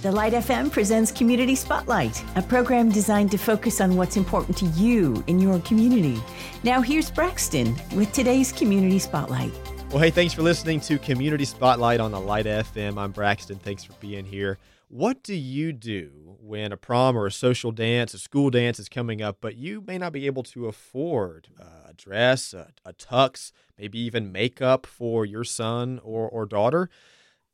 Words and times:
The 0.00 0.12
Light 0.12 0.32
FM 0.32 0.70
presents 0.70 1.10
Community 1.10 1.56
Spotlight, 1.56 2.22
a 2.36 2.42
program 2.42 2.88
designed 2.88 3.32
to 3.32 3.36
focus 3.36 3.80
on 3.80 3.96
what's 3.96 4.16
important 4.16 4.56
to 4.58 4.66
you 4.66 5.24
in 5.26 5.40
your 5.40 5.58
community. 5.62 6.22
Now, 6.62 6.80
here's 6.80 7.10
Braxton 7.10 7.74
with 7.96 8.12
today's 8.12 8.52
Community 8.52 9.00
Spotlight. 9.00 9.50
Well, 9.90 9.98
hey, 9.98 10.10
thanks 10.10 10.32
for 10.32 10.42
listening 10.42 10.78
to 10.82 11.00
Community 11.00 11.44
Spotlight 11.44 11.98
on 11.98 12.12
the 12.12 12.20
Light 12.20 12.46
FM. 12.46 12.96
I'm 12.96 13.10
Braxton. 13.10 13.58
Thanks 13.58 13.82
for 13.82 13.92
being 13.94 14.24
here. 14.24 14.58
What 14.86 15.24
do 15.24 15.34
you 15.34 15.72
do 15.72 16.36
when 16.40 16.70
a 16.70 16.76
prom 16.76 17.18
or 17.18 17.26
a 17.26 17.32
social 17.32 17.72
dance, 17.72 18.14
a 18.14 18.20
school 18.20 18.50
dance 18.50 18.78
is 18.78 18.88
coming 18.88 19.20
up, 19.20 19.38
but 19.40 19.56
you 19.56 19.82
may 19.84 19.98
not 19.98 20.12
be 20.12 20.26
able 20.26 20.44
to 20.44 20.68
afford 20.68 21.48
a 21.58 21.92
dress, 21.92 22.54
a, 22.54 22.68
a 22.84 22.92
tux, 22.92 23.50
maybe 23.76 23.98
even 23.98 24.30
makeup 24.30 24.86
for 24.86 25.26
your 25.26 25.42
son 25.42 25.98
or, 26.04 26.28
or 26.28 26.46
daughter? 26.46 26.88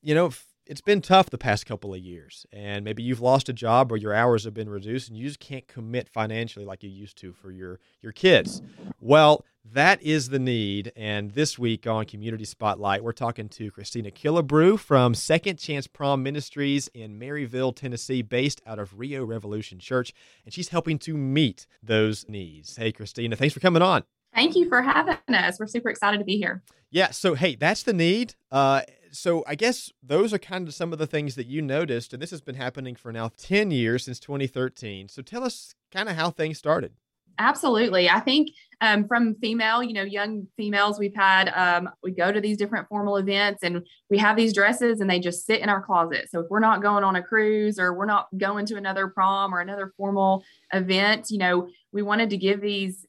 You 0.02 0.14
know, 0.14 0.30
it's 0.66 0.80
been 0.80 1.00
tough 1.00 1.28
the 1.30 1.38
past 1.38 1.66
couple 1.66 1.92
of 1.92 2.00
years 2.00 2.46
and 2.52 2.84
maybe 2.84 3.02
you've 3.02 3.20
lost 3.20 3.48
a 3.48 3.52
job 3.52 3.92
or 3.92 3.96
your 3.96 4.14
hours 4.14 4.44
have 4.44 4.54
been 4.54 4.68
reduced 4.68 5.08
and 5.08 5.16
you 5.18 5.26
just 5.26 5.40
can't 5.40 5.66
commit 5.68 6.08
financially 6.08 6.64
like 6.64 6.82
you 6.82 6.88
used 6.88 7.18
to 7.18 7.32
for 7.32 7.50
your 7.50 7.80
your 8.00 8.12
kids. 8.12 8.62
Well 9.00 9.44
that 9.72 10.02
is 10.02 10.28
the 10.28 10.38
need 10.38 10.92
and 10.96 11.32
this 11.32 11.58
week 11.58 11.86
on 11.86 12.04
community 12.04 12.44
spotlight 12.44 13.02
we're 13.02 13.12
talking 13.12 13.48
to 13.48 13.70
kristina 13.70 14.12
killebrew 14.12 14.78
from 14.78 15.14
second 15.14 15.58
chance 15.58 15.86
prom 15.86 16.22
ministries 16.22 16.88
in 16.88 17.18
maryville 17.18 17.74
tennessee 17.74 18.20
based 18.20 18.60
out 18.66 18.78
of 18.78 18.98
rio 18.98 19.24
revolution 19.24 19.78
church 19.78 20.12
and 20.44 20.52
she's 20.52 20.68
helping 20.68 20.98
to 20.98 21.16
meet 21.16 21.66
those 21.82 22.26
needs. 22.28 22.76
Hey 22.76 22.92
kristina 22.92 23.36
thanks 23.36 23.54
for 23.54 23.60
coming 23.60 23.82
on. 23.82 24.04
Thank 24.34 24.56
you 24.56 24.68
for 24.68 24.82
having 24.82 25.16
us. 25.28 25.60
We're 25.60 25.66
super 25.66 25.90
excited 25.90 26.18
to 26.18 26.24
be 26.24 26.36
here. 26.38 26.62
Yeah 26.90 27.10
so 27.10 27.34
hey 27.34 27.54
that's 27.54 27.82
the 27.82 27.92
need 27.92 28.34
uh 28.50 28.82
so 29.14 29.44
I 29.46 29.54
guess 29.54 29.90
those 30.02 30.34
are 30.34 30.38
kind 30.38 30.66
of 30.68 30.74
some 30.74 30.92
of 30.92 30.98
the 30.98 31.06
things 31.06 31.34
that 31.36 31.46
you 31.46 31.62
noticed, 31.62 32.12
and 32.12 32.20
this 32.20 32.30
has 32.30 32.40
been 32.40 32.56
happening 32.56 32.96
for 32.96 33.12
now 33.12 33.30
10 33.36 33.70
years 33.70 34.04
since 34.04 34.18
2013. 34.18 35.08
So 35.08 35.22
tell 35.22 35.44
us 35.44 35.74
kind 35.92 36.08
of 36.08 36.16
how 36.16 36.30
things 36.30 36.58
started. 36.58 36.92
Absolutely. 37.38 38.08
I 38.08 38.20
think 38.20 38.50
um, 38.80 39.08
from 39.08 39.34
female, 39.36 39.82
you 39.82 39.92
know, 39.92 40.02
young 40.02 40.46
females, 40.56 40.98
we've 40.98 41.14
had, 41.14 41.48
um, 41.48 41.90
we 42.02 42.12
go 42.12 42.30
to 42.30 42.40
these 42.40 42.56
different 42.56 42.88
formal 42.88 43.16
events 43.16 43.62
and 43.62 43.84
we 44.08 44.18
have 44.18 44.36
these 44.36 44.52
dresses 44.52 45.00
and 45.00 45.10
they 45.10 45.18
just 45.18 45.44
sit 45.44 45.60
in 45.60 45.68
our 45.68 45.82
closet. 45.82 46.28
So 46.30 46.40
if 46.40 46.46
we're 46.48 46.60
not 46.60 46.82
going 46.82 47.02
on 47.02 47.16
a 47.16 47.22
cruise 47.22 47.78
or 47.78 47.94
we're 47.94 48.06
not 48.06 48.28
going 48.36 48.66
to 48.66 48.76
another 48.76 49.08
prom 49.08 49.52
or 49.52 49.60
another 49.60 49.92
formal 49.96 50.44
event, 50.72 51.30
you 51.30 51.38
know, 51.38 51.68
we 51.92 52.02
wanted 52.02 52.30
to 52.30 52.36
give 52.36 52.60
these 52.60 53.04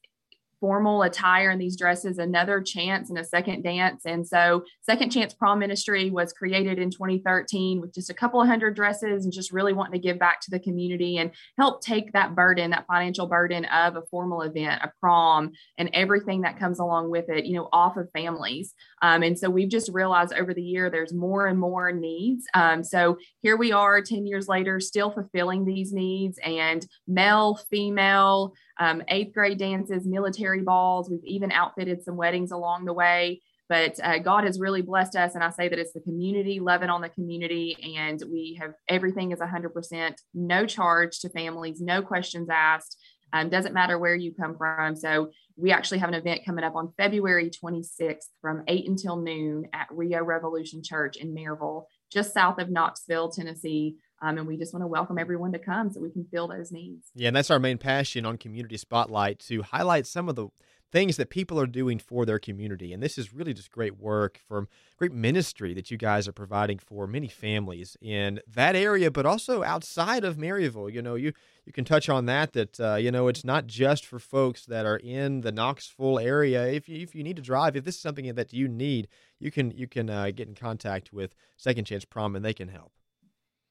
formal 0.66 1.04
attire 1.04 1.52
and 1.52 1.62
these 1.62 1.78
dresses 1.78 2.18
another 2.18 2.60
chance 2.60 3.12
and 3.12 3.20
a 3.20 3.24
second 3.24 3.62
dance. 3.62 4.02
And 4.04 4.28
so, 4.28 4.64
Second 4.82 5.12
Chance 5.12 5.36
Prom 5.36 5.60
Ministry 5.60 6.10
was 6.10 6.34
created 6.34 6.80
in 6.80 6.90
2013 6.90 7.80
with 7.80 7.94
just 7.94 8.10
a 8.10 8.16
couple 8.16 8.42
of 8.42 8.48
hundred 8.48 8.76
dresses 8.76 9.26
and 9.26 9.32
just 9.32 9.52
really 9.52 9.74
wanting 9.74 9.94
to 9.94 10.00
give 10.00 10.18
back 10.18 10.42
to 10.42 10.50
the 10.50 10.60
community 10.60 11.20
and 11.20 11.30
help 11.60 11.84
take 11.84 12.14
that 12.14 12.34
burden, 12.34 12.72
that 12.72 12.88
financial 12.88 13.28
burden 13.28 13.66
of 13.66 13.96
a 13.96 14.02
formal 14.10 14.42
event, 14.42 14.82
a 14.82 14.92
prom, 15.00 15.52
and 15.78 15.92
everything 15.94 16.42
that 16.42 16.58
comes 16.58 16.80
along 16.80 17.12
with 17.12 17.30
it, 17.30 17.46
you 17.46 17.54
know, 17.54 17.70
off 17.72 17.96
of 17.96 18.10
families. 18.12 18.74
Um, 19.04 19.22
and 19.22 19.38
so, 19.38 19.52
we've 19.52 19.70
just 19.70 19.92
realized 19.94 20.34
over 20.34 20.52
the 20.52 20.64
year 20.64 20.90
there's 20.90 21.14
more 21.14 21.46
and 21.46 21.60
more 21.60 21.92
needs. 21.92 22.46
Um, 22.56 22.84
so, 22.84 23.20
here 23.44 23.56
we 23.56 23.72
are 23.72 24.02
10 24.02 24.26
years 24.26 24.48
later, 24.48 24.80
still 24.80 25.12
fulfilling 25.12 25.64
these 25.64 25.94
needs 25.94 26.40
and 26.44 26.88
male, 27.08 27.60
female, 27.70 28.56
um, 28.80 29.02
eighth 29.08 29.34
grade 29.34 29.58
dances, 29.58 30.06
military 30.06 30.62
balls. 30.62 31.10
We've 31.10 31.24
even 31.24 31.52
outfitted 31.52 32.04
some 32.04 32.18
weddings 32.18 32.52
along 32.52 32.86
the 32.86 32.94
way. 32.94 33.42
But 33.68 34.00
uh, 34.04 34.20
God 34.20 34.44
has 34.44 34.60
really 34.60 34.82
blessed 34.82 35.16
us. 35.16 35.34
And 35.34 35.44
I 35.44 35.50
say 35.50 35.70
that 35.70 35.80
it's 35.80 35.94
the 35.94 36.02
community, 36.02 36.60
loving 36.60 36.90
on 36.90 37.02
the 37.02 37.10
community. 37.10 37.96
And 37.98 38.22
we 38.32 38.58
have 38.62 38.74
everything 38.88 39.32
is 39.32 39.40
100% 39.40 40.14
no 40.34 40.66
charge 40.66 41.20
to 41.20 41.30
families, 41.30 41.82
no 41.82 42.02
questions 42.02 42.48
asked. 42.52 42.98
Um, 43.34 43.50
doesn't 43.50 43.74
matter 43.74 43.98
where 43.98 44.16
you 44.16 44.34
come 44.34 44.56
from. 44.56 44.96
So 44.96 45.32
we 45.58 45.72
actually 45.72 45.98
have 45.98 46.10
an 46.10 46.16
event 46.16 46.46
coming 46.46 46.64
up 46.64 46.76
on 46.76 46.94
February 46.96 47.50
26th 47.50 48.28
from 48.42 48.64
8 48.68 48.88
until 48.88 49.18
noon 49.18 49.68
at 49.74 49.88
Rio 49.90 50.24
Revolution 50.24 50.84
Church 50.84 51.18
in 51.18 51.34
Maryville, 51.34 51.86
just 52.12 52.34
south 52.34 52.60
of 52.60 52.70
Knoxville, 52.70 53.32
Tennessee. 53.32 53.96
Um, 54.26 54.40
and 54.40 54.48
we 54.48 54.58
just 54.58 54.74
want 54.74 54.82
to 54.82 54.88
welcome 54.88 55.20
everyone 55.20 55.52
to 55.52 55.60
come 55.60 55.92
so 55.92 56.02
we 56.02 56.10
can 56.10 56.26
fill 56.26 56.48
those 56.48 56.72
needs. 56.72 57.12
Yeah, 57.14 57.28
and 57.28 57.36
that's 57.36 57.52
our 57.52 57.60
main 57.60 57.78
passion 57.78 58.26
on 58.26 58.40
Community 58.40 58.76
Spotlight 58.76 59.38
to 59.42 59.62
highlight 59.62 60.08
some 60.08 60.28
of 60.28 60.36
the 60.36 60.48
things 60.92 61.18
that 61.18 61.30
people 61.30 61.60
are 61.60 61.68
doing 61.68 62.00
for 62.00 62.26
their 62.26 62.40
community. 62.40 62.92
And 62.92 63.04
this 63.04 63.20
is 63.20 63.32
really 63.32 63.54
just 63.54 63.70
great 63.70 64.00
work 64.00 64.42
from 64.48 64.68
great 64.98 65.12
ministry 65.12 65.76
that 65.76 65.92
you 65.92 65.98
guys 65.98 66.28
are 66.28 66.32
providing 66.32 66.80
for 66.80 67.06
many 67.06 67.28
families 67.28 67.98
in 68.02 68.40
that 68.48 68.76
area, 68.76 69.12
but 69.12 69.28
also 69.28 69.62
outside 69.62 70.24
of 70.24 70.38
Maryville. 70.38 70.92
You 70.92 71.04
know, 71.04 71.14
you 71.14 71.32
you 71.64 71.72
can 71.72 71.86
touch 71.86 72.10
on 72.10 72.26
that. 72.26 72.54
That 72.54 72.80
uh, 72.80 72.96
you 72.96 73.12
know, 73.12 73.28
it's 73.28 73.44
not 73.44 73.68
just 73.68 74.08
for 74.08 74.18
folks 74.18 74.66
that 74.66 74.88
are 74.88 74.98
in 74.98 75.42
the 75.42 75.52
Knoxville 75.52 76.18
area. 76.18 76.66
If 76.66 76.90
you 76.90 77.04
if 77.04 77.14
you 77.14 77.24
need 77.24 77.36
to 77.36 77.44
drive, 77.44 77.76
if 77.76 77.84
this 77.84 77.96
is 77.96 78.02
something 78.02 78.34
that 78.34 78.54
you 78.54 78.68
need, 78.68 79.08
you 79.40 79.52
can 79.52 79.70
you 79.70 79.88
can 79.88 80.10
uh, 80.10 80.32
get 80.34 80.48
in 80.48 80.56
contact 80.56 81.14
with 81.14 81.36
Second 81.58 81.86
Chance 81.86 82.06
Prom, 82.06 82.36
and 82.36 82.44
they 82.44 82.54
can 82.56 82.70
help. 82.70 82.92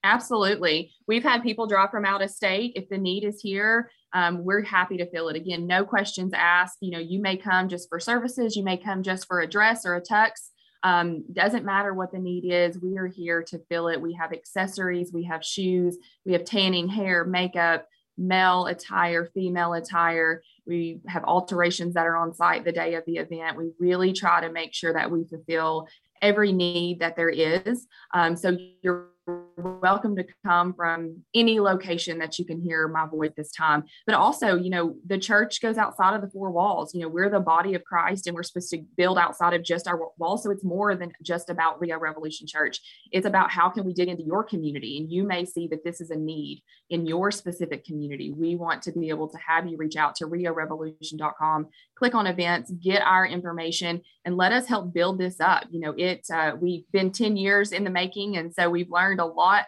Absolutely. 0.04 0.92
We've 1.09 1.22
had 1.22 1.42
people 1.42 1.66
drop 1.66 1.91
from 1.91 2.04
out 2.04 2.22
of 2.22 2.31
state. 2.31 2.75
If 2.76 2.91
the 2.91 2.98
need 2.98 3.25
is 3.25 3.41
here, 3.41 3.91
um, 4.12 4.44
we're 4.44 4.62
happy 4.62 4.98
to 4.98 5.10
fill 5.10 5.28
it. 5.28 5.37
Again, 5.37 5.66
no 5.66 5.82
questions 5.84 6.32
asked. 6.34 6.76
You 6.82 6.91
know, 6.91 6.98
you 6.98 7.20
may 7.20 7.38
come 7.38 7.70
just 7.70 7.88
for 7.88 7.98
services, 7.98 8.54
you 8.54 8.62
may 8.62 8.76
come 8.76 9.03
just 9.03 9.26
for 9.26 9.41
a 9.41 9.47
dress 9.47 9.87
or 9.87 9.97
a 9.97 10.03
tux. 10.03 10.50
Um, 10.82 11.25
doesn't 11.32 11.65
matter 11.65 11.94
what 11.94 12.12
the 12.12 12.19
need 12.19 12.44
is, 12.44 12.78
we 12.78 12.98
are 12.98 13.06
here 13.06 13.42
to 13.44 13.59
fill 13.70 13.88
it. 13.88 13.98
We 13.98 14.12
have 14.12 14.34
accessories, 14.34 15.10
we 15.10 15.25
have 15.25 15.42
shoes, 15.42 15.97
we 16.26 16.34
have 16.34 16.44
tanning, 16.44 16.86
hair, 16.86 17.25
makeup, 17.25 17.88
male 18.19 18.66
attire, 18.66 19.31
female 19.32 19.72
attire. 19.72 20.42
We 20.66 21.00
have 21.09 21.25
alterations 21.25 21.94
that 21.94 22.06
are 22.06 22.16
on 22.16 22.34
site 22.34 22.66
the 22.66 22.72
day 22.72 22.94
of 22.94 23.04
the 23.06 23.16
event. 23.16 23.56
We 23.56 23.71
really 23.81 24.12
try 24.12 24.42
to 24.42 24.53
make 24.53 24.75
sure 24.75 24.92
that 24.92 25.10
we 25.10 25.25
fulfill 25.25 25.88
every 26.21 26.53
need 26.53 27.00
that 27.00 27.16
there 27.16 27.31
is. 27.31 27.86
Um, 28.12 28.36
so 28.36 28.54
you're 28.82 29.09
welcome 29.26 30.16
to 30.16 30.24
come 30.44 30.74
from 30.74 31.22
any 31.34 31.60
location 31.60 32.18
that 32.18 32.38
you 32.38 32.44
can 32.44 32.60
hear 32.60 32.88
my 32.88 33.06
voice 33.06 33.30
this 33.36 33.50
time. 33.50 33.84
But 34.06 34.14
also, 34.14 34.56
you 34.56 34.70
know, 34.70 34.96
the 35.06 35.18
church 35.18 35.60
goes 35.62 35.78
outside 35.78 36.14
of 36.14 36.20
the 36.20 36.28
four 36.28 36.50
walls. 36.50 36.94
You 36.94 37.02
know, 37.02 37.08
we're 37.08 37.30
the 37.30 37.40
body 37.40 37.74
of 37.74 37.84
Christ 37.84 38.26
and 38.26 38.34
we're 38.34 38.42
supposed 38.42 38.70
to 38.70 38.82
build 38.96 39.18
outside 39.18 39.54
of 39.54 39.62
just 39.62 39.88
our 39.88 39.98
walls. 40.18 40.42
So 40.42 40.50
it's 40.50 40.64
more 40.64 40.94
than 40.94 41.12
just 41.22 41.48
about 41.48 41.80
Rio 41.80 41.98
Revolution 41.98 42.46
Church. 42.46 42.80
It's 43.12 43.26
about 43.26 43.50
how 43.50 43.70
can 43.70 43.84
we 43.84 43.94
dig 43.94 44.08
into 44.08 44.22
your 44.22 44.44
community? 44.44 44.98
And 44.98 45.10
you 45.10 45.24
may 45.24 45.44
see 45.44 45.68
that 45.68 45.84
this 45.84 46.00
is 46.00 46.10
a 46.10 46.16
need 46.16 46.62
in 46.91 47.06
your 47.06 47.30
specific 47.30 47.84
community. 47.84 48.32
We 48.32 48.56
want 48.56 48.82
to 48.82 48.92
be 48.92 49.08
able 49.08 49.28
to 49.28 49.38
have 49.38 49.66
you 49.66 49.76
reach 49.76 49.96
out 49.96 50.14
to 50.16 50.26
riorevolution.com, 50.26 51.68
click 51.96 52.14
on 52.14 52.26
events, 52.26 52.70
get 52.70 53.02
our 53.02 53.26
information, 53.26 54.02
and 54.24 54.36
let 54.36 54.52
us 54.52 54.66
help 54.66 54.92
build 54.92 55.18
this 55.18 55.41
up. 55.41 55.64
You 55.70 55.80
know, 55.80 55.94
it 55.96 56.26
uh, 56.32 56.52
we've 56.60 56.84
been 56.92 57.10
10 57.10 57.36
years 57.36 57.72
in 57.72 57.84
the 57.84 57.91
making, 57.91 58.36
and 58.36 58.52
so 58.52 58.68
we've 58.68 58.91
learned 58.91 59.13
a 59.20 59.26
lot 59.26 59.66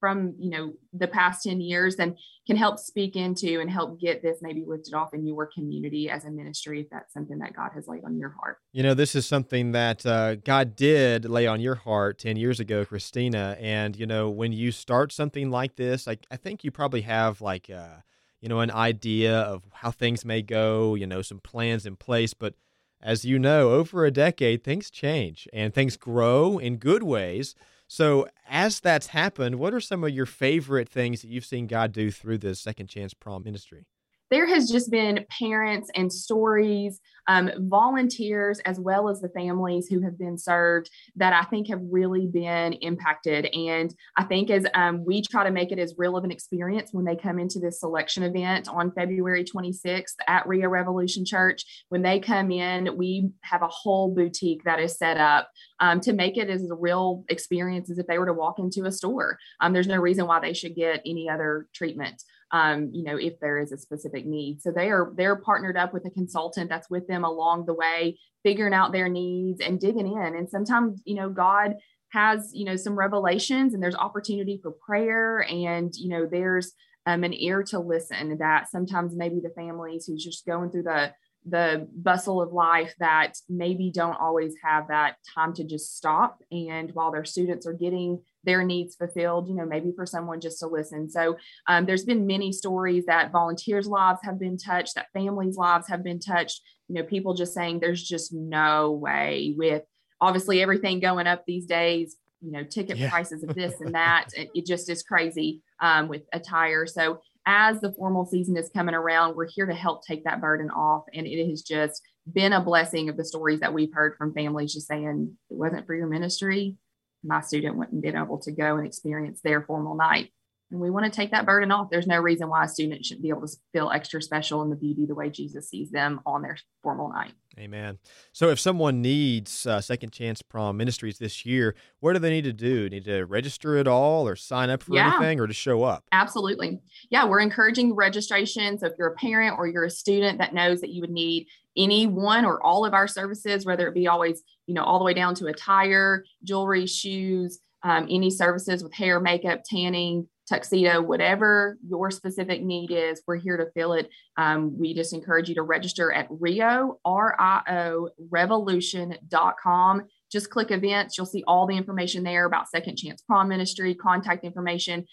from 0.00 0.34
you 0.38 0.50
know 0.50 0.72
the 0.92 1.08
past 1.08 1.42
10 1.42 1.60
years 1.60 1.96
and 1.96 2.16
can 2.46 2.56
help 2.56 2.78
speak 2.78 3.16
into 3.16 3.60
and 3.60 3.70
help 3.70 4.00
get 4.00 4.22
this 4.22 4.38
maybe 4.40 4.64
lifted 4.66 4.94
off 4.94 5.12
in 5.12 5.26
your 5.26 5.46
community 5.46 6.08
as 6.08 6.24
a 6.24 6.30
ministry 6.30 6.80
if 6.80 6.90
that's 6.90 7.12
something 7.12 7.38
that 7.38 7.54
god 7.54 7.70
has 7.74 7.88
laid 7.88 8.04
on 8.04 8.16
your 8.16 8.30
heart. 8.30 8.58
You 8.72 8.82
know 8.82 8.94
this 8.94 9.14
is 9.14 9.26
something 9.26 9.72
that 9.72 10.06
uh, 10.06 10.36
god 10.36 10.76
did 10.76 11.24
lay 11.24 11.46
on 11.46 11.60
your 11.60 11.74
heart 11.74 12.18
10 12.18 12.36
years 12.36 12.60
ago 12.60 12.84
kristina. 12.84 13.56
And 13.60 13.96
you 13.96 14.06
know 14.06 14.30
when 14.30 14.52
you 14.52 14.72
start 14.72 15.12
something 15.12 15.50
like 15.50 15.76
this 15.76 16.06
i, 16.08 16.16
I 16.30 16.36
think 16.36 16.64
you 16.64 16.70
probably 16.70 17.02
have 17.02 17.40
like 17.40 17.68
uh, 17.70 17.98
you 18.40 18.48
know 18.48 18.60
an 18.60 18.70
idea 18.70 19.36
of 19.36 19.64
how 19.72 19.90
things 19.90 20.24
may 20.24 20.42
go 20.42 20.94
you 20.94 21.06
know 21.06 21.22
some 21.22 21.40
plans 21.40 21.86
in 21.86 21.96
place. 21.96 22.34
But 22.34 22.54
as 23.02 23.24
you 23.24 23.38
know 23.38 23.70
over 23.70 24.04
a 24.04 24.10
decade 24.10 24.64
things 24.64 24.90
change 24.90 25.48
and 25.52 25.72
things 25.72 25.96
grow 25.96 26.58
in 26.58 26.76
good 26.76 27.02
ways 27.02 27.54
so, 27.90 28.28
as 28.46 28.80
that's 28.80 29.08
happened, 29.08 29.58
what 29.58 29.72
are 29.72 29.80
some 29.80 30.04
of 30.04 30.10
your 30.10 30.26
favorite 30.26 30.90
things 30.90 31.22
that 31.22 31.28
you've 31.28 31.46
seen 31.46 31.66
God 31.66 31.90
do 31.90 32.10
through 32.10 32.36
the 32.38 32.54
Second 32.54 32.88
Chance 32.88 33.14
Prom 33.14 33.42
ministry? 33.44 33.86
There 34.30 34.46
has 34.46 34.70
just 34.70 34.90
been 34.90 35.24
parents 35.30 35.90
and 35.94 36.12
stories, 36.12 37.00
um, 37.28 37.50
volunteers, 37.58 38.58
as 38.60 38.80
well 38.80 39.08
as 39.08 39.20
the 39.20 39.28
families 39.30 39.86
who 39.88 40.00
have 40.00 40.18
been 40.18 40.38
served 40.38 40.90
that 41.16 41.32
I 41.32 41.42
think 41.44 41.68
have 41.68 41.80
really 41.90 42.26
been 42.26 42.74
impacted. 42.74 43.46
And 43.54 43.94
I 44.16 44.24
think 44.24 44.50
as 44.50 44.66
um, 44.74 45.04
we 45.04 45.22
try 45.22 45.44
to 45.44 45.50
make 45.50 45.72
it 45.72 45.78
as 45.78 45.94
real 45.98 46.16
of 46.16 46.24
an 46.24 46.30
experience 46.30 46.90
when 46.92 47.04
they 47.04 47.16
come 47.16 47.38
into 47.38 47.58
this 47.58 47.80
selection 47.80 48.22
event 48.22 48.68
on 48.68 48.92
February 48.92 49.44
26th 49.44 50.14
at 50.26 50.46
Rio 50.46 50.68
Revolution 50.68 51.24
Church, 51.24 51.84
when 51.90 52.02
they 52.02 52.18
come 52.18 52.50
in, 52.50 52.96
we 52.96 53.30
have 53.42 53.62
a 53.62 53.68
whole 53.68 54.14
boutique 54.14 54.64
that 54.64 54.80
is 54.80 54.96
set 54.96 55.18
up 55.18 55.50
um, 55.80 56.00
to 56.00 56.12
make 56.12 56.36
it 56.36 56.48
as 56.48 56.68
a 56.68 56.74
real 56.74 57.24
experience 57.28 57.90
as 57.90 57.98
if 57.98 58.06
they 58.06 58.18
were 58.18 58.26
to 58.26 58.32
walk 58.32 58.58
into 58.58 58.86
a 58.86 58.92
store. 58.92 59.38
Um, 59.60 59.72
there's 59.72 59.86
no 59.86 59.98
reason 59.98 60.26
why 60.26 60.40
they 60.40 60.52
should 60.52 60.74
get 60.74 61.02
any 61.04 61.28
other 61.28 61.66
treatment 61.74 62.22
um, 62.52 62.90
you 62.92 63.02
know, 63.04 63.16
if 63.16 63.38
there 63.40 63.58
is 63.58 63.72
a 63.72 63.78
specific 63.78 64.26
need. 64.26 64.62
So 64.62 64.70
they 64.70 64.90
are 64.90 65.12
they're 65.16 65.36
partnered 65.36 65.76
up 65.76 65.92
with 65.92 66.06
a 66.06 66.10
consultant 66.10 66.70
that's 66.70 66.90
with 66.90 67.06
them 67.06 67.24
along 67.24 67.66
the 67.66 67.74
way, 67.74 68.18
figuring 68.42 68.74
out 68.74 68.92
their 68.92 69.08
needs 69.08 69.60
and 69.60 69.80
digging 69.80 70.06
in. 70.06 70.34
And 70.36 70.48
sometimes, 70.48 71.02
you 71.04 71.14
know, 71.14 71.28
God 71.28 71.74
has 72.10 72.50
you 72.54 72.64
know 72.64 72.76
some 72.76 72.98
revelations 72.98 73.74
and 73.74 73.82
there's 73.82 73.94
opportunity 73.94 74.58
for 74.62 74.70
prayer 74.70 75.40
and 75.40 75.94
you 75.94 76.08
know 76.08 76.26
there's 76.26 76.72
um, 77.06 77.24
an 77.24 77.34
ear 77.34 77.62
to 77.62 77.78
listen 77.78 78.38
that 78.38 78.70
sometimes 78.70 79.14
maybe 79.16 79.40
the 79.40 79.50
families 79.50 80.06
who's 80.06 80.24
just 80.24 80.46
going 80.46 80.70
through 80.70 80.82
the 80.84 81.12
the 81.48 81.88
bustle 81.94 82.40
of 82.40 82.52
life 82.52 82.94
that 82.98 83.34
maybe 83.48 83.90
don't 83.92 84.20
always 84.20 84.54
have 84.62 84.88
that 84.88 85.16
time 85.34 85.52
to 85.54 85.64
just 85.64 85.96
stop. 85.96 86.42
And 86.50 86.90
while 86.92 87.10
their 87.10 87.24
students 87.24 87.66
are 87.66 87.72
getting 87.72 88.20
their 88.44 88.64
needs 88.64 88.94
fulfilled 88.94 89.48
you 89.48 89.54
know 89.54 89.66
maybe 89.66 89.92
for 89.94 90.06
someone 90.06 90.40
just 90.40 90.60
to 90.60 90.66
listen. 90.66 91.10
So 91.10 91.36
um, 91.66 91.86
there's 91.86 92.04
been 92.04 92.26
many 92.26 92.52
stories 92.52 93.04
that 93.06 93.32
volunteers 93.32 93.86
lives 93.86 94.20
have 94.22 94.38
been 94.38 94.56
touched 94.56 94.94
that 94.94 95.08
families 95.12 95.56
lives 95.56 95.88
have 95.88 96.02
been 96.02 96.20
touched 96.20 96.62
you 96.88 96.94
know 96.94 97.02
people 97.02 97.34
just 97.34 97.54
saying 97.54 97.80
there's 97.80 98.02
just 98.02 98.32
no 98.32 98.92
way 98.92 99.54
with 99.56 99.82
obviously 100.20 100.62
everything 100.62 101.00
going 101.00 101.26
up 101.26 101.44
these 101.46 101.66
days 101.66 102.16
you 102.40 102.52
know 102.52 102.64
ticket 102.64 102.96
yeah. 102.96 103.10
prices 103.10 103.42
of 103.42 103.54
this 103.54 103.80
and 103.80 103.94
that 103.94 104.28
it, 104.36 104.50
it, 104.54 104.66
just 104.66 104.88
is 104.88 105.02
crazy 105.02 105.62
um, 105.80 106.08
with 106.08 106.22
attire. 106.32 106.86
So 106.86 107.20
as 107.50 107.80
the 107.80 107.92
formal 107.92 108.26
season 108.26 108.58
is 108.58 108.68
coming 108.76 108.94
around 108.94 109.34
we're 109.34 109.48
here 109.48 109.64
to 109.64 109.74
help 109.74 110.04
take 110.06 110.24
that 110.24 110.38
burden 110.40 110.68
off. 110.68 111.04
And 111.14 111.26
it 111.26 111.48
has 111.48 111.62
just 111.62 112.02
been 112.30 112.52
a 112.52 112.60
blessing 112.60 113.08
of 113.08 113.16
the 113.16 113.24
stories 113.24 113.60
that 113.60 113.72
we've 113.72 113.92
heard 113.92 114.16
from 114.18 114.34
families 114.34 114.74
just 114.74 114.86
saying 114.86 115.34
it 115.48 115.56
wasn't 115.56 115.86
for 115.86 115.94
your 115.94 116.08
ministry. 116.08 116.76
My 117.24 117.40
student 117.40 117.76
wouldn't 117.76 118.02
been 118.02 118.18
able 118.18 118.38
to 118.40 118.52
go 118.52 118.76
and 118.76 118.86
experience 118.86 119.40
their 119.40 119.62
formal 119.62 119.96
night 119.96 120.30
and 120.70 120.80
we 120.80 120.90
want 120.90 121.06
to 121.06 121.10
take 121.10 121.30
that 121.30 121.46
burden 121.46 121.70
off. 121.70 121.88
There's 121.90 122.06
no 122.06 122.18
reason 122.18 122.48
why 122.48 122.64
a 122.64 122.68
student 122.68 123.04
shouldn't 123.04 123.22
be 123.22 123.30
able 123.30 123.46
to 123.46 123.56
feel 123.72 123.90
extra 123.90 124.20
special 124.20 124.62
in 124.62 124.70
the 124.70 124.76
beauty 124.76 125.06
the 125.06 125.14
way 125.14 125.30
Jesus 125.30 125.68
sees 125.68 125.90
them 125.90 126.20
on 126.26 126.42
their 126.42 126.58
formal 126.82 127.10
night. 127.10 127.32
Amen. 127.58 127.98
So, 128.32 128.50
if 128.50 128.60
someone 128.60 129.00
needs 129.02 129.66
uh, 129.66 129.80
Second 129.80 130.12
Chance 130.12 130.42
Prom 130.42 130.76
Ministries 130.76 131.18
this 131.18 131.44
year, 131.44 131.74
what 132.00 132.12
do 132.12 132.18
they 132.18 132.30
need 132.30 132.44
to 132.44 132.52
do? 132.52 132.88
Need 132.88 133.06
to 133.06 133.24
register 133.24 133.76
at 133.78 133.88
all, 133.88 134.28
or 134.28 134.36
sign 134.36 134.70
up 134.70 134.82
for 134.82 134.94
yeah, 134.94 135.14
anything, 135.14 135.40
or 135.40 135.46
to 135.46 135.54
show 135.54 135.82
up? 135.82 136.04
Absolutely. 136.12 136.80
Yeah, 137.10 137.24
we're 137.24 137.40
encouraging 137.40 137.94
registration. 137.96 138.78
So, 138.78 138.86
if 138.86 138.92
you're 138.98 139.08
a 139.08 139.16
parent 139.16 139.56
or 139.58 139.66
you're 139.66 139.84
a 139.84 139.90
student 139.90 140.38
that 140.38 140.54
knows 140.54 140.80
that 140.82 140.90
you 140.90 141.00
would 141.00 141.10
need 141.10 141.48
any 141.76 142.06
one 142.06 142.44
or 142.44 142.62
all 142.64 142.84
of 142.84 142.94
our 142.94 143.08
services, 143.08 143.64
whether 143.64 143.88
it 143.88 143.94
be 143.94 144.06
always, 144.06 144.42
you 144.66 144.74
know, 144.74 144.84
all 144.84 144.98
the 144.98 145.04
way 145.04 145.14
down 145.14 145.34
to 145.36 145.46
attire, 145.46 146.24
jewelry, 146.44 146.86
shoes, 146.86 147.58
um, 147.82 148.06
any 148.10 148.30
services 148.30 148.82
with 148.82 148.92
hair, 148.92 149.20
makeup, 149.20 149.62
tanning, 149.64 150.28
tuxedo, 150.48 151.02
whatever 151.02 151.78
your 151.86 152.10
specific 152.10 152.62
need 152.62 152.90
is, 152.90 153.22
we're 153.26 153.36
here 153.36 153.56
to 153.56 153.70
fill 153.72 153.92
it. 153.92 154.08
Um, 154.36 154.78
we 154.78 154.94
just 154.94 155.12
encourage 155.12 155.48
you 155.48 155.54
to 155.56 155.62
register 155.62 156.12
at 156.12 156.26
Rio, 156.30 156.98
R-I-O, 157.04 158.10
revolution.com. 158.30 160.02
Just 160.30 160.50
click 160.50 160.70
events. 160.70 161.16
You'll 161.16 161.26
see 161.26 161.44
all 161.46 161.66
the 161.66 161.76
information 161.76 162.22
there 162.22 162.46
about 162.46 162.68
Second 162.68 162.96
Chance 162.96 163.22
Prom 163.22 163.48
Ministry, 163.48 163.94
contact 163.94 164.44
information, 164.44 165.06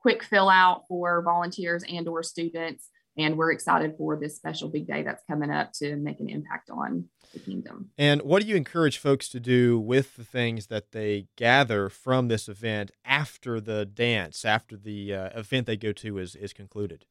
quick 0.00 0.22
fill 0.22 0.48
out 0.48 0.84
for 0.88 1.22
volunteers 1.22 1.84
and 1.88 2.08
or 2.08 2.22
students. 2.22 2.88
And 3.16 3.36
we're 3.36 3.52
excited 3.52 3.94
for 3.98 4.16
this 4.16 4.36
special 4.36 4.68
big 4.68 4.86
day 4.86 5.02
that's 5.02 5.22
coming 5.28 5.50
up 5.50 5.72
to 5.74 5.96
make 5.96 6.20
an 6.20 6.28
impact 6.28 6.70
on 6.70 7.08
the 7.32 7.40
kingdom. 7.40 7.90
And 7.98 8.22
what 8.22 8.42
do 8.42 8.48
you 8.48 8.56
encourage 8.56 8.98
folks 8.98 9.28
to 9.30 9.40
do 9.40 9.78
with 9.78 10.16
the 10.16 10.24
things 10.24 10.68
that 10.68 10.92
they 10.92 11.26
gather 11.36 11.88
from 11.88 12.28
this 12.28 12.48
event 12.48 12.90
after 13.04 13.60
the 13.60 13.84
dance, 13.84 14.44
after 14.44 14.76
the 14.76 15.14
uh, 15.14 15.38
event 15.38 15.66
they 15.66 15.76
go 15.76 15.92
to 15.92 16.18
is, 16.18 16.34
is 16.34 16.52
concluded? 16.52 17.04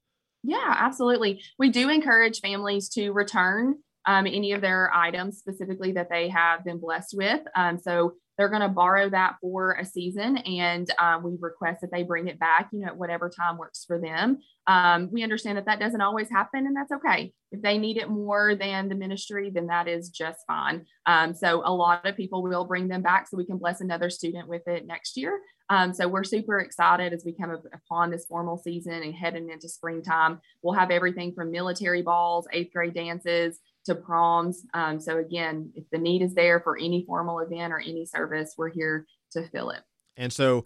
Yeah, 0.44 0.76
absolutely. 0.80 1.42
We 1.60 1.70
do 1.70 1.90
encourage 1.90 2.40
families 2.40 2.90
to 2.90 3.12
return 3.12 3.76
um, 4.08 4.26
any 4.26 4.54
of 4.54 4.62
their 4.62 4.92
items 4.94 5.38
specifically 5.38 5.92
that 5.92 6.10
they 6.10 6.30
have 6.30 6.64
been 6.64 6.80
blessed 6.80 7.16
with. 7.16 7.42
Um, 7.56 7.78
so 7.78 8.14
they're 8.42 8.50
going 8.50 8.62
to 8.64 8.70
borrow 8.70 9.08
that 9.08 9.36
for 9.40 9.74
a 9.74 9.86
season 9.86 10.38
and 10.38 10.90
um, 10.98 11.22
we 11.22 11.38
request 11.40 11.80
that 11.82 11.92
they 11.92 12.02
bring 12.02 12.28
it 12.28 12.40
back 12.40 12.70
you 12.74 12.80
know 12.80 12.88
at 12.88 12.98
whatever 12.98 13.30
time 13.30 13.56
works 13.56 13.86
for 13.86 14.00
them. 14.02 14.40
Um, 14.66 15.10
we 15.12 15.22
understand 15.22 15.60
that 15.60 15.66
that 15.68 15.80
doesn't 15.80 16.02
always 16.02 16.28
happen 16.28 16.66
and 16.66 16.76
that's 16.76 16.92
okay. 16.92 17.34
If 17.52 17.62
they 17.62 17.78
need 17.78 17.98
it 17.98 18.10
more 18.10 18.56
than 18.56 18.90
the 18.90 18.96
ministry 18.96 19.52
then 19.54 19.68
that 19.68 19.88
is 19.88 20.10
just 20.10 20.40
fine. 20.48 20.88
Um, 21.06 21.36
so 21.36 21.62
a 21.64 21.72
lot 21.72 22.04
of 22.08 22.18
people 22.18 22.42
will 22.42 22.66
bring 22.66 22.88
them 22.88 23.04
back 23.04 23.28
so 23.28 23.38
we 23.38 23.46
can 23.46 23.60
bless 23.60 23.80
another 23.80 24.10
student 24.10 24.48
with 24.48 24.68
it 24.68 24.88
next 24.88 25.18
year. 25.18 25.40
Um, 25.70 25.94
so 25.94 26.08
we're 26.08 26.24
super 26.24 26.60
excited 26.60 27.14
as 27.14 27.24
we 27.24 27.32
come 27.32 27.56
upon 27.74 28.10
this 28.10 28.26
formal 28.26 28.58
season 28.58 29.04
and 29.04 29.14
heading 29.14 29.52
into 29.52 29.70
springtime. 29.70 30.40
We'll 30.64 30.74
have 30.74 30.90
everything 30.90 31.34
from 31.36 31.52
military 31.52 32.02
balls 32.02 32.48
eighth 32.52 32.74
grade 32.74 32.96
dances 32.96 33.60
to 33.86 33.96
proms. 33.96 34.64
Um, 34.74 35.00
so 35.00 35.18
again, 35.18 35.72
if 35.76 35.84
the 35.92 35.98
need 35.98 36.22
is 36.22 36.34
there 36.34 36.60
for 36.60 36.78
any 36.78 37.04
formal 37.06 37.40
event 37.40 37.74
or 37.74 37.80
any 37.80 38.06
service, 38.06 38.54
we're 38.58 38.70
here 38.70 39.06
to 39.32 39.48
fill 39.50 39.72
it. 39.72 39.82
And 40.18 40.32
so 40.32 40.66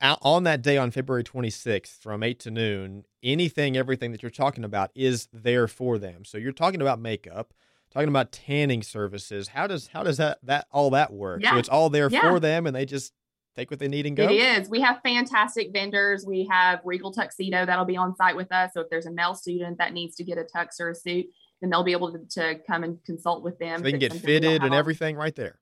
on 0.00 0.44
that 0.44 0.62
day 0.62 0.76
on 0.76 0.90
February 0.90 1.24
26th 1.24 1.98
from 1.98 2.22
8 2.22 2.38
to 2.40 2.50
noon, 2.50 3.04
anything, 3.22 3.76
everything 3.76 4.12
that 4.12 4.22
you're 4.22 4.30
talking 4.30 4.64
about 4.64 4.90
is 4.94 5.28
there 5.32 5.68
for 5.68 5.98
them. 5.98 6.24
So 6.24 6.38
you're 6.38 6.52
talking 6.52 6.80
about 6.80 7.00
makeup, 7.00 7.52
talking 7.92 8.08
about 8.08 8.32
tanning 8.32 8.82
services. 8.82 9.48
How 9.48 9.66
does 9.66 9.88
how 9.88 10.02
does 10.02 10.16
that 10.16 10.38
that 10.44 10.66
all 10.70 10.90
that 10.90 11.12
work? 11.12 11.42
Yeah. 11.42 11.52
So 11.52 11.58
it's 11.58 11.68
all 11.68 11.90
there 11.90 12.08
yeah. 12.10 12.20
for 12.20 12.40
them 12.40 12.66
and 12.66 12.74
they 12.74 12.86
just 12.86 13.12
take 13.56 13.70
what 13.70 13.80
they 13.80 13.88
need 13.88 14.06
and 14.06 14.16
go? 14.16 14.28
It 14.28 14.32
is. 14.34 14.68
We 14.68 14.80
have 14.80 15.00
fantastic 15.02 15.72
vendors. 15.72 16.24
We 16.26 16.46
have 16.50 16.80
Regal 16.84 17.12
Tuxedo 17.12 17.66
that'll 17.66 17.84
be 17.84 17.96
on 17.96 18.14
site 18.16 18.36
with 18.36 18.50
us. 18.52 18.70
So 18.72 18.80
if 18.80 18.90
there's 18.90 19.06
a 19.06 19.10
male 19.10 19.34
student 19.34 19.78
that 19.78 19.92
needs 19.92 20.16
to 20.16 20.24
get 20.24 20.38
a 20.38 20.44
tux 20.44 20.80
or 20.80 20.90
a 20.90 20.94
suit, 20.94 21.26
then 21.60 21.70
they'll 21.70 21.84
be 21.84 21.92
able 21.92 22.12
to, 22.12 22.40
to 22.40 22.60
come 22.66 22.84
and 22.84 23.02
consult 23.04 23.42
with 23.42 23.58
them. 23.58 23.78
So 23.78 23.84
they 23.84 23.90
can 23.90 24.00
get 24.00 24.12
fitted 24.12 24.62
and 24.62 24.74
everything 24.74 25.16
right 25.16 25.34
there. 25.34 25.58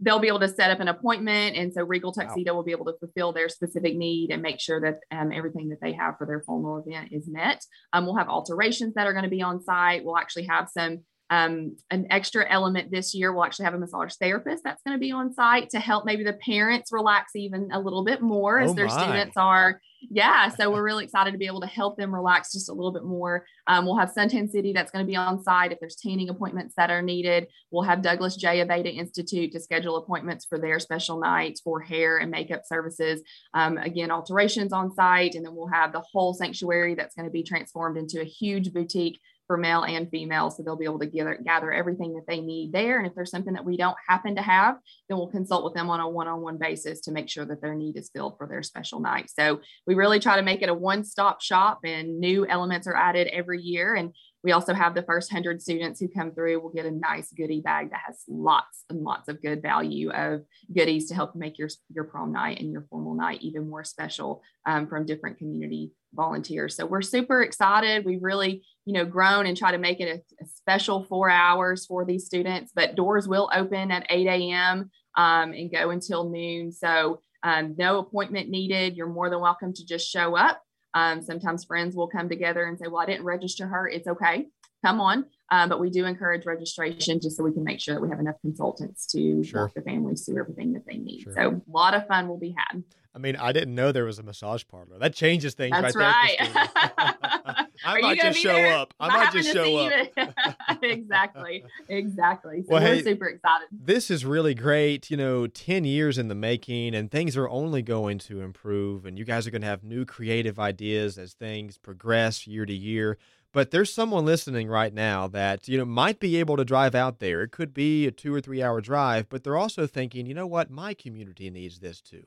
They'll 0.00 0.20
be 0.20 0.28
able 0.28 0.40
to 0.40 0.48
set 0.48 0.70
up 0.70 0.78
an 0.78 0.86
appointment. 0.86 1.56
And 1.56 1.72
so 1.74 1.82
Regal 1.82 2.12
Tuxedo 2.12 2.52
wow. 2.52 2.56
will 2.56 2.64
be 2.64 2.70
able 2.70 2.84
to 2.84 2.94
fulfill 3.00 3.32
their 3.32 3.48
specific 3.48 3.96
need 3.96 4.30
and 4.30 4.40
make 4.40 4.60
sure 4.60 4.80
that 4.80 5.00
um, 5.10 5.32
everything 5.32 5.68
that 5.70 5.80
they 5.82 5.92
have 5.92 6.16
for 6.18 6.26
their 6.26 6.40
formal 6.40 6.84
event 6.86 7.08
is 7.10 7.28
met. 7.28 7.64
Um, 7.92 8.06
we'll 8.06 8.16
have 8.16 8.28
alterations 8.28 8.94
that 8.94 9.08
are 9.08 9.12
going 9.12 9.24
to 9.24 9.30
be 9.30 9.42
on 9.42 9.60
site. 9.62 10.04
We'll 10.04 10.16
actually 10.16 10.46
have 10.46 10.68
some 10.68 11.00
um, 11.30 11.76
an 11.90 12.06
extra 12.10 12.46
element 12.48 12.90
this 12.90 13.14
year, 13.14 13.32
we'll 13.32 13.44
actually 13.44 13.66
have 13.66 13.74
a 13.74 13.78
massage 13.78 14.14
therapist 14.14 14.64
that's 14.64 14.82
going 14.82 14.96
to 14.96 15.00
be 15.00 15.12
on 15.12 15.32
site 15.34 15.70
to 15.70 15.78
help 15.78 16.06
maybe 16.06 16.24
the 16.24 16.32
parents 16.32 16.90
relax 16.90 17.36
even 17.36 17.68
a 17.72 17.78
little 17.78 18.04
bit 18.04 18.22
more 18.22 18.58
as 18.58 18.70
oh 18.70 18.74
their 18.74 18.88
students 18.88 19.36
are. 19.36 19.80
Yeah, 20.00 20.48
so 20.48 20.70
we're 20.70 20.84
really 20.84 21.04
excited 21.04 21.32
to 21.32 21.38
be 21.38 21.46
able 21.46 21.60
to 21.60 21.66
help 21.66 21.96
them 21.96 22.14
relax 22.14 22.52
just 22.52 22.68
a 22.68 22.72
little 22.72 22.92
bit 22.92 23.04
more. 23.04 23.44
Um, 23.66 23.84
we'll 23.84 23.96
have 23.96 24.12
Suntan 24.12 24.48
City 24.48 24.72
that's 24.72 24.92
going 24.92 25.04
to 25.04 25.08
be 25.08 25.16
on 25.16 25.42
site 25.42 25.72
if 25.72 25.80
there's 25.80 25.96
tanning 25.96 26.28
appointments 26.28 26.74
that 26.76 26.90
are 26.90 27.02
needed. 27.02 27.48
We'll 27.70 27.82
have 27.82 28.00
Douglas 28.00 28.36
J. 28.36 28.64
Aveda 28.64 28.94
Institute 28.94 29.52
to 29.52 29.60
schedule 29.60 29.96
appointments 29.96 30.46
for 30.48 30.58
their 30.58 30.78
special 30.78 31.18
nights 31.18 31.60
for 31.60 31.80
hair 31.80 32.18
and 32.18 32.30
makeup 32.30 32.62
services. 32.64 33.22
Um, 33.54 33.76
again, 33.78 34.10
alterations 34.10 34.72
on 34.72 34.94
site, 34.94 35.34
and 35.34 35.44
then 35.44 35.54
we'll 35.54 35.68
have 35.68 35.92
the 35.92 36.00
whole 36.12 36.32
sanctuary 36.32 36.94
that's 36.94 37.14
going 37.16 37.26
to 37.26 37.32
be 37.32 37.42
transformed 37.42 37.96
into 37.96 38.20
a 38.20 38.24
huge 38.24 38.72
boutique 38.72 39.20
for 39.48 39.56
male 39.56 39.82
and 39.82 40.08
female. 40.10 40.50
So 40.50 40.62
they'll 40.62 40.76
be 40.76 40.84
able 40.84 41.00
to 41.00 41.06
gather, 41.06 41.40
gather 41.42 41.72
everything 41.72 42.14
that 42.14 42.26
they 42.28 42.40
need 42.40 42.70
there. 42.72 42.98
And 42.98 43.06
if 43.06 43.14
there's 43.14 43.30
something 43.30 43.54
that 43.54 43.64
we 43.64 43.76
don't 43.76 43.96
happen 44.06 44.36
to 44.36 44.42
have, 44.42 44.76
then 45.08 45.18
we'll 45.18 45.26
consult 45.26 45.64
with 45.64 45.74
them 45.74 45.90
on 45.90 45.98
a 45.98 46.08
one 46.08 46.28
on 46.28 46.42
one 46.42 46.58
basis 46.58 47.00
to 47.00 47.10
make 47.10 47.28
sure 47.28 47.46
that 47.46 47.60
their 47.60 47.74
need 47.74 47.96
is 47.96 48.10
filled 48.14 48.36
for 48.38 48.46
their 48.46 48.62
special 48.62 49.00
night. 49.00 49.30
So 49.30 49.60
we 49.86 49.94
really 49.94 50.20
try 50.20 50.36
to 50.36 50.42
make 50.42 50.62
it 50.62 50.68
a 50.68 50.74
one 50.74 51.02
stop 51.02 51.40
shop, 51.40 51.80
and 51.84 52.20
new 52.20 52.46
elements 52.46 52.86
are 52.86 52.94
added 52.94 53.26
every 53.28 53.60
year. 53.60 53.94
And 53.94 54.12
we 54.44 54.52
also 54.52 54.74
have 54.74 54.94
the 54.94 55.02
first 55.02 55.32
100 55.32 55.60
students 55.60 55.98
who 55.98 56.08
come 56.08 56.32
through 56.32 56.60
will 56.60 56.70
get 56.70 56.86
a 56.86 56.90
nice 56.90 57.32
goodie 57.32 57.60
bag 57.60 57.90
that 57.90 58.02
has 58.06 58.22
lots 58.28 58.84
and 58.88 59.02
lots 59.02 59.28
of 59.28 59.42
good 59.42 59.62
value 59.62 60.10
of 60.10 60.42
goodies 60.72 61.08
to 61.08 61.14
help 61.14 61.34
make 61.34 61.58
your, 61.58 61.68
your 61.92 62.04
prom 62.04 62.32
night 62.32 62.60
and 62.60 62.70
your 62.70 62.86
formal 62.88 63.14
night 63.14 63.40
even 63.40 63.68
more 63.68 63.82
special 63.82 64.42
um, 64.66 64.86
from 64.86 65.06
different 65.06 65.38
community 65.38 65.90
volunteers. 66.14 66.76
So 66.76 66.86
we're 66.86 67.02
super 67.02 67.42
excited. 67.42 68.04
We've 68.04 68.22
really, 68.22 68.62
you 68.84 68.92
know, 68.92 69.04
grown 69.04 69.46
and 69.46 69.56
try 69.56 69.72
to 69.72 69.78
make 69.78 70.00
it 70.00 70.08
a, 70.40 70.44
a 70.44 70.46
special 70.46 71.04
four 71.04 71.30
hours 71.30 71.86
for 71.86 72.04
these 72.04 72.26
students, 72.26 72.72
but 72.74 72.94
doors 72.94 73.28
will 73.28 73.50
open 73.54 73.90
at 73.90 74.06
8 74.10 74.26
a.m. 74.26 74.90
Um, 75.16 75.52
and 75.52 75.70
go 75.72 75.90
until 75.90 76.30
noon. 76.30 76.70
So 76.72 77.22
um, 77.42 77.74
no 77.78 77.98
appointment 77.98 78.48
needed. 78.48 78.96
You're 78.96 79.08
more 79.08 79.30
than 79.30 79.40
welcome 79.40 79.72
to 79.74 79.86
just 79.86 80.08
show 80.08 80.36
up. 80.36 80.62
Um, 80.94 81.22
sometimes 81.22 81.64
friends 81.64 81.94
will 81.94 82.08
come 82.08 82.28
together 82.28 82.64
and 82.64 82.78
say, 82.78 82.86
Well, 82.88 83.02
I 83.02 83.06
didn't 83.06 83.24
register 83.24 83.66
her. 83.66 83.88
It's 83.88 84.06
okay. 84.06 84.46
Come 84.84 85.00
on. 85.00 85.26
Um, 85.50 85.68
but 85.68 85.80
we 85.80 85.90
do 85.90 86.04
encourage 86.04 86.46
registration 86.46 87.20
just 87.20 87.36
so 87.36 87.42
we 87.42 87.52
can 87.52 87.64
make 87.64 87.80
sure 87.80 87.94
that 87.94 88.00
we 88.00 88.08
have 88.10 88.20
enough 88.20 88.36
consultants 88.42 89.06
to 89.12 89.42
sure. 89.42 89.62
walk 89.62 89.74
the 89.74 89.82
families 89.82 90.24
through 90.24 90.38
everything 90.38 90.72
that 90.74 90.86
they 90.86 90.98
need. 90.98 91.22
Sure. 91.22 91.32
So 91.34 91.48
a 91.48 91.62
lot 91.70 91.94
of 91.94 92.06
fun 92.06 92.28
will 92.28 92.38
be 92.38 92.54
had. 92.56 92.82
I 93.18 93.20
mean, 93.20 93.34
I 93.34 93.50
didn't 93.50 93.74
know 93.74 93.90
there 93.90 94.04
was 94.04 94.20
a 94.20 94.22
massage 94.22 94.62
parlor. 94.68 94.96
That 94.96 95.12
changes 95.12 95.54
things 95.54 95.72
That's 95.72 95.96
right, 95.96 96.36
right. 96.38 97.66
I 97.84 98.00
might 98.00 98.20
just 98.20 98.38
show 98.38 98.52
there? 98.52 98.76
up. 98.76 98.94
I 99.00 99.08
might 99.08 99.32
just 99.32 99.52
show 99.52 99.76
up. 99.76 100.08
exactly. 100.82 101.64
Exactly. 101.88 102.62
So 102.62 102.68
well, 102.68 102.80
we're 102.80 102.94
hey, 102.94 103.02
super 103.02 103.26
excited. 103.26 103.66
This 103.72 104.08
is 104.08 104.24
really 104.24 104.54
great. 104.54 105.10
You 105.10 105.16
know, 105.16 105.48
10 105.48 105.84
years 105.84 106.16
in 106.16 106.28
the 106.28 106.36
making, 106.36 106.94
and 106.94 107.10
things 107.10 107.36
are 107.36 107.48
only 107.48 107.82
going 107.82 108.18
to 108.20 108.40
improve. 108.40 109.04
And 109.04 109.18
you 109.18 109.24
guys 109.24 109.48
are 109.48 109.50
going 109.50 109.62
to 109.62 109.68
have 109.68 109.82
new 109.82 110.04
creative 110.04 110.60
ideas 110.60 111.18
as 111.18 111.32
things 111.32 111.76
progress 111.76 112.46
year 112.46 112.66
to 112.66 112.74
year. 112.74 113.18
But 113.52 113.72
there's 113.72 113.92
someone 113.92 114.26
listening 114.26 114.68
right 114.68 114.94
now 114.94 115.26
that, 115.26 115.66
you 115.66 115.76
know, 115.76 115.84
might 115.84 116.20
be 116.20 116.36
able 116.36 116.56
to 116.56 116.64
drive 116.64 116.94
out 116.94 117.18
there. 117.18 117.42
It 117.42 117.50
could 117.50 117.74
be 117.74 118.06
a 118.06 118.12
two 118.12 118.32
or 118.32 118.40
three 118.40 118.62
hour 118.62 118.80
drive, 118.80 119.28
but 119.28 119.42
they're 119.42 119.56
also 119.56 119.88
thinking, 119.88 120.26
you 120.26 120.34
know 120.34 120.46
what, 120.46 120.70
my 120.70 120.94
community 120.94 121.50
needs 121.50 121.80
this 121.80 122.00
too 122.00 122.22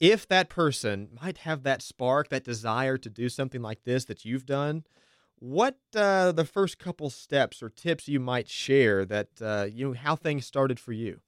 if 0.00 0.28
that 0.28 0.48
person 0.48 1.08
might 1.20 1.38
have 1.38 1.62
that 1.64 1.82
spark, 1.82 2.28
that 2.28 2.44
desire 2.44 2.96
to 2.98 3.10
do 3.10 3.28
something 3.28 3.62
like 3.62 3.84
this 3.84 4.04
that 4.06 4.24
you've 4.24 4.46
done, 4.46 4.84
what 5.40 5.78
uh, 5.94 6.32
the 6.32 6.44
first 6.44 6.78
couple 6.78 7.10
steps 7.10 7.62
or 7.62 7.68
tips 7.68 8.08
you 8.08 8.20
might 8.20 8.48
share 8.48 9.04
that 9.04 9.28
uh, 9.40 9.66
you 9.70 9.86
know 9.86 9.94
how 9.94 10.16
things 10.16 10.46
started 10.46 10.80
for 10.80 10.92
you? 10.92 11.20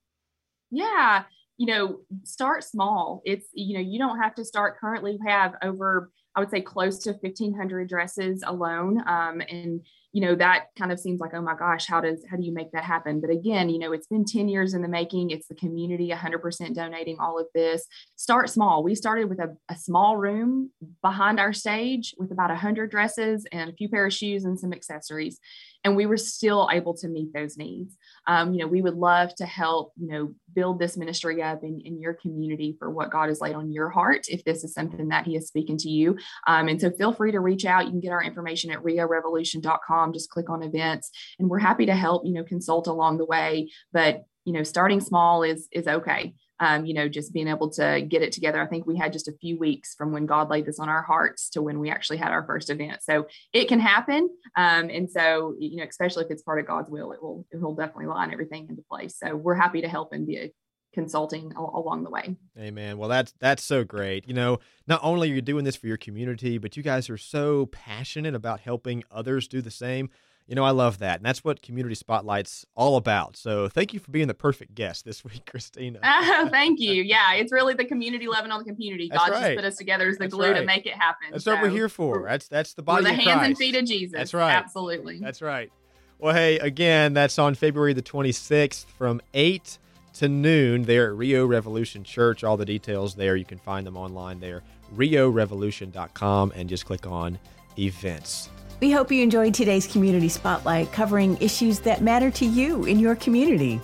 Yeah, 0.70 1.24
you 1.56 1.66
know, 1.66 2.00
start 2.24 2.64
small. 2.64 3.22
It's 3.24 3.46
you 3.52 3.74
know 3.74 3.80
you 3.80 3.98
don't 3.98 4.18
have 4.18 4.34
to 4.36 4.44
start. 4.44 4.78
Currently, 4.78 5.18
have 5.26 5.54
over 5.62 6.10
I 6.36 6.40
would 6.40 6.50
say 6.50 6.60
close 6.60 6.98
to 7.00 7.12
1,500 7.12 7.88
dresses 7.88 8.42
alone, 8.46 9.02
um, 9.06 9.40
and 9.48 9.80
you 10.12 10.20
know 10.20 10.34
that 10.34 10.66
kind 10.76 10.90
of 10.90 10.98
seems 10.98 11.20
like 11.20 11.34
oh 11.34 11.40
my 11.40 11.54
gosh 11.54 11.86
how 11.86 12.00
does 12.00 12.24
how 12.28 12.36
do 12.36 12.42
you 12.42 12.52
make 12.52 12.72
that 12.72 12.84
happen? 12.84 13.20
But 13.20 13.30
again 13.30 13.68
you 13.68 13.78
know 13.78 13.92
it's 13.92 14.06
been 14.06 14.24
10 14.24 14.48
years 14.48 14.74
in 14.74 14.82
the 14.82 14.88
making. 14.88 15.30
It's 15.30 15.46
the 15.46 15.54
community 15.54 16.10
100% 16.10 16.74
donating 16.74 17.18
all 17.20 17.38
of 17.38 17.46
this. 17.54 17.86
Start 18.16 18.50
small. 18.50 18.82
We 18.82 18.94
started 18.94 19.28
with 19.28 19.38
a, 19.38 19.56
a 19.68 19.76
small 19.76 20.16
room 20.16 20.70
behind 21.02 21.38
our 21.38 21.52
stage 21.52 22.14
with 22.18 22.32
about 22.32 22.50
100 22.50 22.90
dresses 22.90 23.46
and 23.52 23.70
a 23.70 23.72
few 23.74 23.88
pair 23.88 24.06
of 24.06 24.12
shoes 24.12 24.44
and 24.44 24.58
some 24.58 24.72
accessories 24.72 25.38
and 25.84 25.96
we 25.96 26.06
were 26.06 26.16
still 26.16 26.68
able 26.72 26.94
to 26.94 27.08
meet 27.08 27.32
those 27.32 27.56
needs. 27.56 27.96
Um, 28.26 28.52
you 28.52 28.60
know 28.60 28.66
we 28.66 28.82
would 28.82 28.94
love 28.94 29.34
to 29.36 29.46
help 29.46 29.92
you 29.96 30.08
know 30.08 30.34
build 30.54 30.78
this 30.78 30.96
ministry 30.96 31.42
up 31.42 31.62
in, 31.62 31.80
in 31.84 32.00
your 32.00 32.14
community 32.14 32.76
for 32.78 32.90
what 32.90 33.10
god 33.10 33.28
has 33.28 33.40
laid 33.40 33.54
on 33.54 33.72
your 33.72 33.88
heart 33.88 34.26
if 34.28 34.44
this 34.44 34.64
is 34.64 34.74
something 34.74 35.08
that 35.08 35.26
he 35.26 35.36
is 35.36 35.48
speaking 35.48 35.76
to 35.78 35.88
you. 35.88 36.16
Um, 36.46 36.68
and 36.68 36.80
so 36.80 36.90
feel 36.90 37.12
free 37.12 37.32
to 37.32 37.40
reach 37.40 37.64
out. 37.64 37.84
You 37.84 37.90
can 37.90 38.00
get 38.00 38.12
our 38.12 38.22
information 38.22 38.70
at 38.70 38.82
riorevolution.com 38.82 40.12
just 40.12 40.30
click 40.30 40.50
on 40.50 40.62
events 40.62 41.10
and 41.38 41.48
we're 41.48 41.58
happy 41.58 41.86
to 41.86 41.94
help 41.94 42.26
you 42.26 42.32
know 42.32 42.44
consult 42.44 42.86
along 42.86 43.18
the 43.18 43.26
way. 43.26 43.70
But 43.92 44.24
you 44.44 44.52
know 44.52 44.62
starting 44.62 45.00
small 45.00 45.42
is 45.42 45.68
is 45.72 45.86
okay 45.86 46.34
um, 46.60 46.84
you 46.84 46.94
know, 46.94 47.08
just 47.08 47.32
being 47.32 47.48
able 47.48 47.70
to 47.70 48.02
get 48.02 48.22
it 48.22 48.32
together. 48.32 48.60
I 48.60 48.66
think 48.66 48.86
we 48.86 48.96
had 48.96 49.12
just 49.12 49.28
a 49.28 49.32
few 49.40 49.58
weeks 49.58 49.94
from 49.94 50.12
when 50.12 50.26
God 50.26 50.50
laid 50.50 50.66
this 50.66 50.78
on 50.78 50.88
our 50.88 51.02
hearts 51.02 51.48
to 51.50 51.62
when 51.62 51.80
we 51.80 51.90
actually 51.90 52.18
had 52.18 52.30
our 52.30 52.44
first 52.46 52.70
event. 52.70 53.02
So 53.02 53.26
it 53.52 53.66
can 53.66 53.80
happen. 53.80 54.28
Um, 54.56 54.90
and 54.90 55.10
so, 55.10 55.54
you 55.58 55.78
know, 55.78 55.84
especially 55.84 56.24
if 56.24 56.30
it's 56.30 56.42
part 56.42 56.60
of 56.60 56.66
God's 56.66 56.90
will, 56.90 57.12
it 57.12 57.22
will, 57.22 57.46
it 57.50 57.60
will 57.60 57.74
definitely 57.74 58.06
line 58.06 58.32
everything 58.32 58.68
into 58.68 58.82
place. 58.82 59.16
So 59.18 59.34
we're 59.34 59.54
happy 59.54 59.80
to 59.80 59.88
help 59.88 60.12
and 60.12 60.26
be 60.26 60.36
a 60.36 60.52
consulting 60.92 61.52
along 61.52 62.02
the 62.02 62.10
way. 62.10 62.36
Amen. 62.58 62.98
Well, 62.98 63.08
that's 63.08 63.32
that's 63.38 63.62
so 63.62 63.84
great. 63.84 64.26
You 64.26 64.34
know, 64.34 64.58
not 64.86 65.00
only 65.02 65.30
are 65.30 65.34
you 65.34 65.40
doing 65.40 65.64
this 65.64 65.76
for 65.76 65.86
your 65.86 65.96
community, 65.96 66.58
but 66.58 66.76
you 66.76 66.82
guys 66.82 67.08
are 67.08 67.16
so 67.16 67.66
passionate 67.66 68.34
about 68.34 68.60
helping 68.60 69.04
others 69.10 69.46
do 69.46 69.62
the 69.62 69.70
same. 69.70 70.10
You 70.50 70.56
know, 70.56 70.64
I 70.64 70.72
love 70.72 70.98
that. 70.98 71.20
And 71.20 71.24
that's 71.24 71.44
what 71.44 71.62
Community 71.62 71.94
Spotlight's 71.94 72.66
all 72.74 72.96
about. 72.96 73.36
So 73.36 73.68
thank 73.68 73.94
you 73.94 74.00
for 74.00 74.10
being 74.10 74.26
the 74.26 74.34
perfect 74.34 74.74
guest 74.74 75.04
this 75.04 75.24
week, 75.24 75.44
Kristina. 75.46 76.00
Uh, 76.02 76.48
thank 76.50 76.80
you. 76.80 77.04
Yeah, 77.04 77.34
it's 77.34 77.52
really 77.52 77.74
the 77.74 77.84
community 77.84 78.26
loving 78.26 78.50
on 78.50 78.58
the 78.58 78.64
community. 78.64 79.08
That's 79.08 79.22
God 79.22 79.30
right. 79.30 79.42
just 79.42 79.56
put 79.56 79.64
us 79.64 79.76
together 79.76 80.08
as 80.08 80.16
the 80.16 80.24
that's 80.24 80.34
glue 80.34 80.50
right. 80.50 80.58
to 80.58 80.66
make 80.66 80.86
it 80.86 80.94
happen. 80.94 81.28
That's 81.30 81.44
so 81.44 81.52
what 81.52 81.62
we're 81.62 81.70
here 81.70 81.88
for. 81.88 82.24
That's 82.26 82.48
that's 82.48 82.74
the 82.74 82.82
body 82.82 83.04
we're 83.04 83.10
the 83.10 83.14
hands 83.14 83.26
Christ. 83.26 83.46
and 83.46 83.58
feet 83.58 83.76
of 83.76 83.84
Jesus. 83.84 84.12
That's 84.12 84.34
right. 84.34 84.50
Absolutely. 84.52 85.20
That's 85.20 85.40
right. 85.40 85.70
Well, 86.18 86.34
hey, 86.34 86.58
again, 86.58 87.14
that's 87.14 87.38
on 87.38 87.54
February 87.54 87.92
the 87.92 88.02
26th 88.02 88.86
from 88.86 89.22
8 89.32 89.78
to 90.14 90.28
noon 90.28 90.82
there 90.82 91.12
at 91.12 91.16
Rio 91.16 91.46
Revolution 91.46 92.02
Church. 92.02 92.42
All 92.42 92.56
the 92.56 92.66
details 92.66 93.14
there. 93.14 93.36
You 93.36 93.44
can 93.44 93.58
find 93.58 93.86
them 93.86 93.96
online 93.96 94.40
there, 94.40 94.64
riorevolution.com, 94.96 96.52
and 96.56 96.68
just 96.68 96.86
click 96.86 97.06
on 97.06 97.38
events. 97.78 98.50
We 98.80 98.90
hope 98.90 99.12
you 99.12 99.22
enjoyed 99.22 99.52
today's 99.52 99.86
Community 99.86 100.30
Spotlight 100.30 100.90
covering 100.90 101.36
issues 101.38 101.80
that 101.80 102.00
matter 102.00 102.30
to 102.30 102.46
you 102.46 102.84
in 102.84 102.98
your 102.98 103.14
community. 103.14 103.78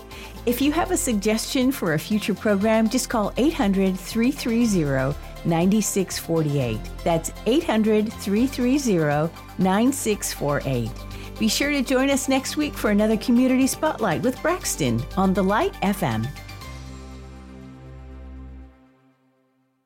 If 0.47 0.63
you 0.63 0.73
have 0.73 0.91
a 0.91 0.97
suggestion 0.97 1.71
for 1.71 1.93
a 1.93 1.99
future 1.99 2.33
program, 2.33 2.89
just 2.89 3.11
call 3.11 3.35
800 3.37 3.99
330 3.99 5.15
9648. 5.45 6.81
That's 7.05 7.31
800 7.45 8.11
330 8.11 9.35
9648. 9.59 10.91
Be 11.39 11.49
sure 11.49 11.71
to 11.73 11.83
join 11.83 12.09
us 12.09 12.27
next 12.27 12.57
week 12.57 12.73
for 12.73 12.91
another 12.91 13.19
Community 13.19 13.67
Spotlight 13.67 14.23
with 14.23 14.41
Braxton 14.41 15.05
on 15.19 15.35
The 15.35 15.43
Light 15.43 15.75
FM. 15.83 16.27